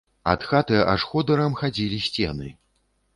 [0.31, 2.47] Ад хаты аж ходырам хадзілі сцены.